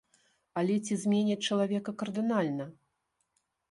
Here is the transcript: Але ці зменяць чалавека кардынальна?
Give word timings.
Але 0.61 0.77
ці 0.87 0.97
зменяць 1.03 1.37
чалавека 1.47 1.97
кардынальна? 2.03 2.65